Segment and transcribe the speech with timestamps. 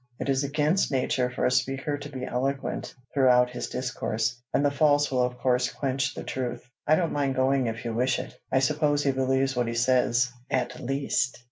[0.17, 4.71] It is against nature for a speaker to be eloquent throughout his discourse, and the
[4.71, 6.57] false will of course quench the true.
[6.87, 8.33] I don't mind going if you wish it.
[8.51, 11.39] I suppose he believes what he says, at least."